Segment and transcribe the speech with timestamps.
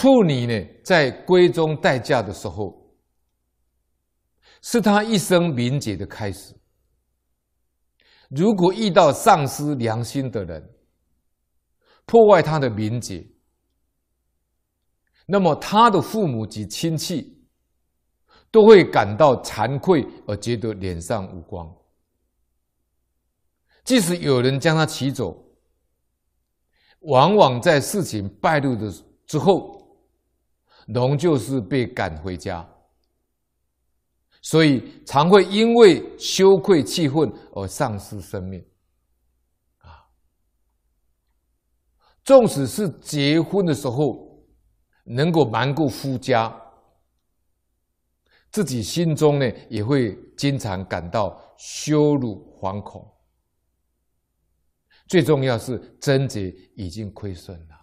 [0.00, 2.90] 处女呢，在闺中待嫁的时候，
[4.62, 6.54] 是她一生名节的开始。
[8.30, 10.74] 如果遇到丧失良心的人，
[12.06, 13.30] 破坏她的名节，
[15.26, 17.46] 那么她的父母及亲戚
[18.50, 21.70] 都会感到惭愧，而觉得脸上无光。
[23.84, 25.36] 即使有人将她娶走，
[27.00, 28.90] 往往在事情败露的
[29.26, 29.78] 之后。
[30.88, 32.68] 龙就是被赶回家，
[34.42, 38.64] 所以常会因为羞愧气愤而丧失生命。
[39.78, 40.04] 啊，
[42.24, 44.44] 纵使是结婚的时候
[45.04, 46.54] 能够瞒过夫家，
[48.50, 53.06] 自己心中呢也会经常感到羞辱、惶恐。
[55.06, 57.79] 最重要是贞节已经亏损了。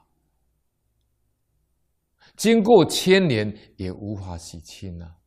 [2.37, 5.17] 经过千年也无法洗清啊！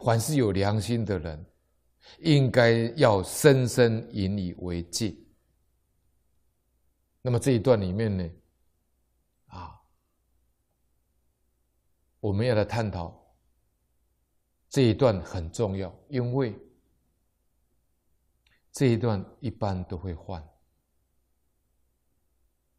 [0.00, 1.46] 凡是有良心的人，
[2.18, 5.16] 应该要深深引以为戒。
[7.22, 8.28] 那么这一段里面呢，
[9.46, 9.80] 啊，
[12.18, 13.16] 我们要来探讨
[14.68, 16.58] 这一段很重要，因为
[18.72, 20.44] 这一段一般都会换。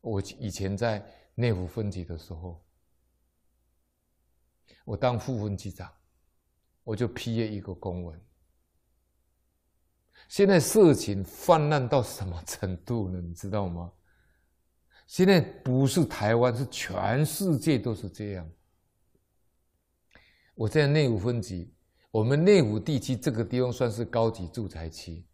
[0.02, 1.02] 我以前在。
[1.42, 2.64] 内湖分局的时候，
[4.86, 5.92] 我当副分局长，
[6.84, 8.22] 我就批了一个公文。
[10.28, 13.20] 现在色情泛滥到什么程度呢？
[13.20, 13.92] 你知道吗？
[15.08, 18.48] 现在不是台湾，是全世界都是这样。
[20.54, 21.74] 我在内务分局，
[22.12, 25.26] 我们内务地区这个地方算是高级住宅区，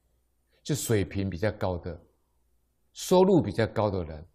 [0.64, 2.02] 就水平比较高的、
[2.94, 4.26] 收入比较高的人，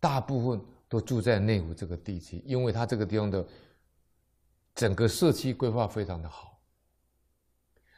[0.00, 0.60] 大部分。
[0.92, 3.42] 都住在内湖这个地区，因为它这个地方的
[4.74, 6.60] 整个社区规划非常的好。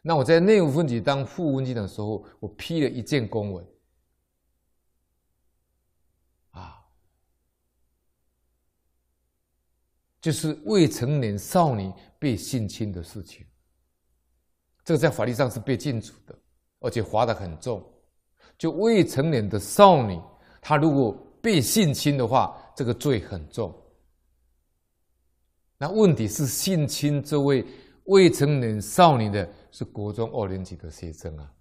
[0.00, 3.66] 那我在内湖分局当副文局的时候，我批了一件公文，
[6.50, 6.86] 啊，
[10.20, 13.44] 就是未成年少女被性侵的事情，
[14.84, 16.38] 这个在法律上是被禁止的，
[16.78, 17.84] 而且罚得很重。
[18.56, 20.16] 就未成年的少女，
[20.60, 21.10] 她如果
[21.42, 23.74] 被性侵的话，这个罪很重。
[25.76, 27.66] 那问题是性侵这位
[28.04, 31.52] 未成年少女的是国中二年级的学生啊，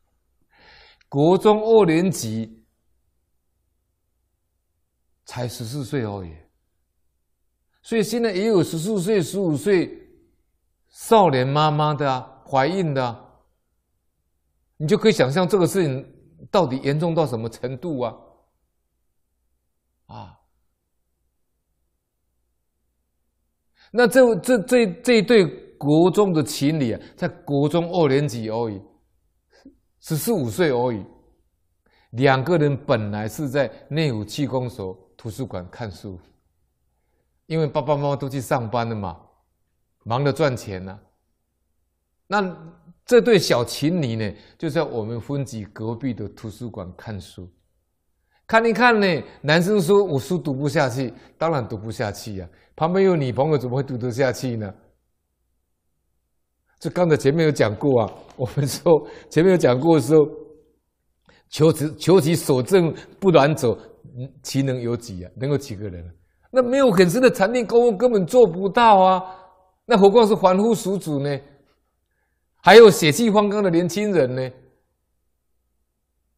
[1.08, 2.64] 国中二年级
[5.24, 6.34] 才十四岁而已，
[7.82, 9.98] 所以现在也有十四岁、十五岁
[10.88, 13.28] 少年妈妈的啊，怀孕的啊，
[14.76, 18.14] 你就可以想象这个事情到底严重到什么程度啊？
[20.06, 20.38] 啊。
[23.94, 28.80] 那这这这这一对国中的情侣啊，在国中二年级而已，
[30.00, 31.04] 十四五岁而已。
[32.12, 36.18] 两个人本来是在内湖气功所图书馆看书，
[37.46, 39.20] 因为爸爸妈妈都去上班了嘛，
[40.04, 40.98] 忙着赚钱呢、
[42.26, 42.56] 那
[43.04, 47.48] 这对小情侣呢，就在我们分局隔壁的图书馆看书，
[48.52, 49.06] 看一看呢，
[49.40, 52.52] 男生说：“我书读不下去。”当然读不下去呀、啊。
[52.76, 54.70] 旁边有女朋友，怎么会读得下去呢？
[56.78, 58.12] 这刚才前面有讲过啊。
[58.36, 60.20] 我们说前面有讲过的时候，
[61.48, 63.74] 求其求其所证不远走，
[64.42, 65.30] 其能有几啊？
[65.34, 66.04] 能有几个人、
[66.50, 69.34] 那没有很深的禅定功夫，根本做不到啊。
[69.86, 71.40] 那何况是凡夫俗子呢？
[72.56, 74.50] 还有血气方刚的年轻人呢？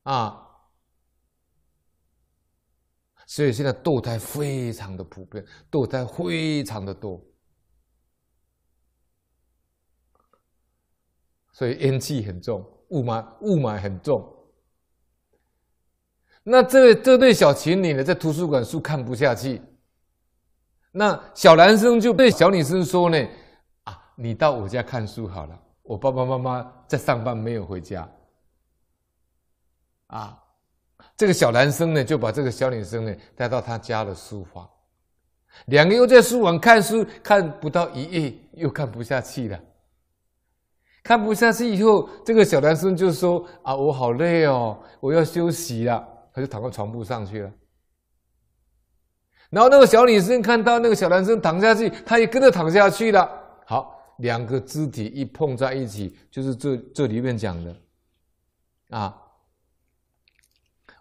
[0.05, 0.43] 啊！
[3.27, 7.19] 所以现在堕胎非常的普遍，堕胎非常的多，
[11.53, 14.31] 所以阴气很重，雾霾雾霾很重。
[16.43, 19.63] 那这这对小情侣呢，在图书馆书看不下去，
[20.93, 23.19] 那小男生就对小女生说呢
[23.85, 28.07] ：“啊，你到我家看书好了，我爸爸妈妈在上班没有回家。”
[30.09, 30.44] 啊。
[31.17, 34.69] 这个小男生呢，就把这个小女生呢带到他家的书房，
[35.67, 39.61] 两个又在书房看书，看不到一页，又看不下去了。
[41.05, 46.03] 看不下去以后，这个小男生就说：“啊，我好累哦，我要休息了。”
[46.33, 47.53] 他就躺到床铺上去了。
[49.51, 53.31] 然后那个小女生看到那个小男生躺下去，她也跟着躺下去了。
[53.67, 57.77] 好，两个肢体一碰在一起，就是这这里面讲的，
[58.89, 59.21] 啊。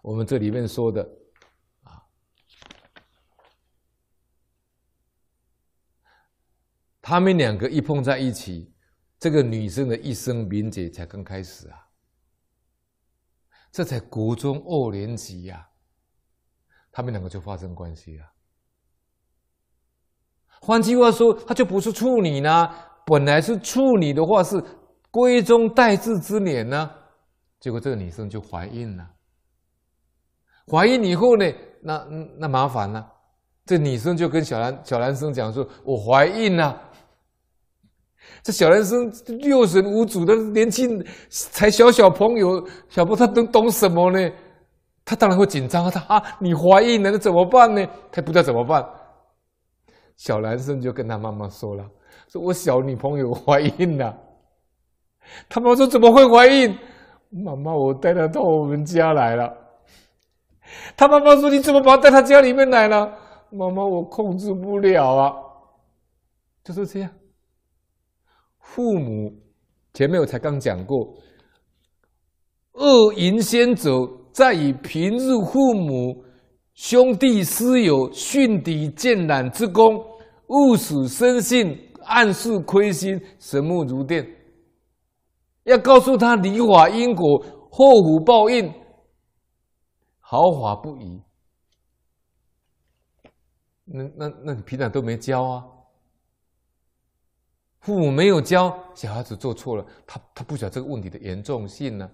[0.04, 1.02] 我们这里面说的，
[1.84, 2.04] 啊，
[7.00, 8.70] 他们两个一碰在一起，
[9.18, 11.88] 这个女生的一生名节才刚开始啊！
[13.72, 15.72] 这才国中二年级呀、啊，
[16.92, 18.30] 他们两个就发生关系了。
[20.60, 22.74] 换句话说，他就不是处女呢。
[23.06, 24.62] 本来是处女的话，是
[25.10, 26.90] 闺中待字之年呢。
[27.58, 29.13] 结果这个女生就怀孕了。
[30.70, 32.06] 怀孕以后呢，那
[32.38, 33.06] 那麻烦了。
[33.66, 36.78] 这女生就跟小男小男生讲说：“我怀孕了。”
[38.42, 44.30] 这小男生六神无主的年轻，才小小朋友，小朋友他能懂什么呢？
[45.04, 45.90] 他当然会紧张啊！
[45.90, 47.86] 他啊，你怀孕了，那怎么办呢？
[48.10, 48.84] 他不知道怎么办。
[50.16, 51.84] 小男生就跟他妈妈说了
[52.28, 54.14] ：“说我小女朋友怀孕了。”
[55.48, 56.74] 他妈妈说：“怎么会怀孕？”
[57.30, 59.52] 妈妈，我带她到我们家来了。
[60.96, 63.12] 他妈妈说：“你怎么把他带他家里面来了？”
[63.50, 65.32] 妈妈，我控制不了啊。
[66.62, 67.10] 就是这样。
[68.58, 69.32] 父母
[69.92, 71.14] 前面我才刚讲过，
[72.72, 73.90] 恶淫先走，
[74.32, 76.24] 在以平日父母。
[76.74, 80.04] 兄弟师友训敌渐染之功，
[80.48, 84.26] 勿使生信，暗示亏心，神目如电。
[85.62, 87.38] 要告诉他理法因果，
[87.70, 88.68] 祸福报应，
[90.34, 91.22] 毫发不移。
[93.84, 95.64] 那那那你平常都没教啊？
[97.80, 102.10] 父母没有教，小孩子做错了，他他不晓得这个问题的严重性呢。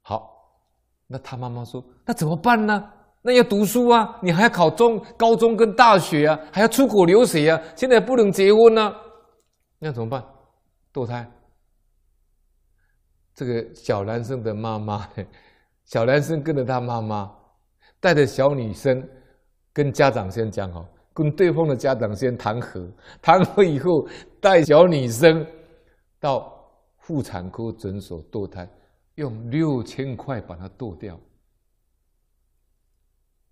[0.00, 0.58] 好，
[1.06, 2.90] 那他妈妈说，那怎么办呢？
[3.20, 8.94] 那要读书啊，你还要考中高中跟大学啊，还要出国留学啊，现在不能结婚啊，
[9.78, 10.24] 那怎么办？
[10.92, 11.30] 堕胎。
[13.34, 15.08] 这个小男生的妈妈，
[15.84, 17.30] 小男生跟着他妈妈，
[18.00, 19.06] 带着小女生，
[19.72, 22.90] 跟家长先讲好，跟对方的家长先谈和，
[23.20, 24.08] 谈和以后，
[24.40, 25.46] 带小女生
[26.18, 26.52] 到
[26.98, 28.68] 妇产科诊所堕胎，
[29.16, 31.20] 用六千块把它堕掉。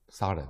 [0.08, 0.46] 杀人，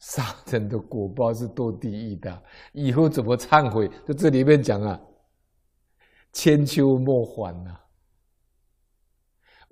[0.00, 2.42] 杀人的果报是堕地狱的。
[2.72, 3.88] 以后怎么忏悔？
[4.04, 5.00] 就这里面讲啊，
[6.32, 7.85] 千秋莫还呐、啊。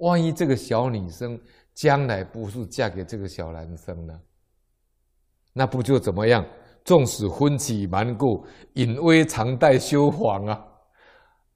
[0.04, 1.40] 万一这个小女生
[1.72, 4.20] 将来不是嫁给这个小男生呢？
[5.52, 6.44] 那不就怎么样？
[6.84, 10.62] 纵使婚期满过，隐微常带羞黄啊。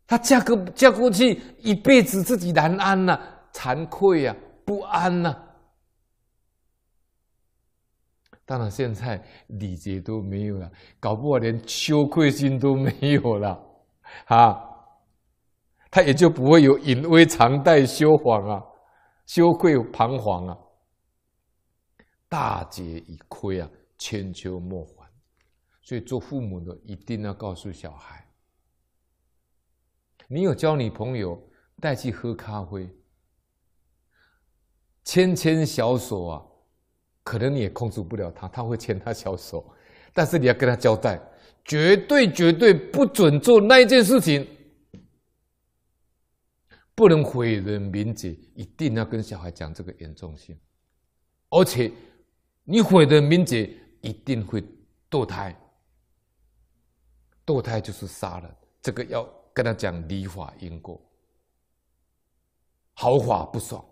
[0.06, 3.20] 她嫁过嫁过去，一辈子自己难安呐、啊，
[3.52, 4.34] 惭愧、啊，
[4.64, 5.44] 不安呐、啊。
[8.46, 13.60] 当然，现在礼节都没有了，搞不好连羞愧心都没有了，
[14.24, 14.58] 啊，
[15.90, 18.62] 他也就不会有隐微常带羞黄啊，
[19.26, 20.58] 羞愧彷徨啊，
[22.28, 25.08] 大节已亏啊，千秋莫还。
[25.82, 28.26] 所以做父母的一定要告诉小孩，
[30.26, 31.42] 你有交女朋友
[31.80, 32.86] 带去喝咖啡，
[35.04, 36.42] 牵牵小手啊。
[37.22, 39.70] 可能你也控制不了他，他会牵他小手，
[40.14, 41.20] 但是你要跟他交代，
[41.62, 44.48] 绝对绝对不准做那一件事情，
[46.98, 50.58] 不能毁人名节，一定要跟小孩讲这个严重性，
[51.48, 51.92] 而且
[52.64, 54.60] 你毁人名节，一定会
[55.08, 55.56] 堕胎，
[57.46, 58.52] 堕胎就是杀人，
[58.82, 59.22] 这个要
[59.54, 61.00] 跟他讲礼法因果，
[62.94, 63.84] 毫发不爽。